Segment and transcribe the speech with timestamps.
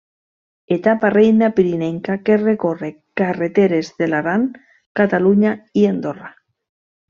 [0.75, 4.49] Etapa reina pirinenca, que recorre carreteres de l'Aran,
[5.01, 6.37] Catalunya i Andorra.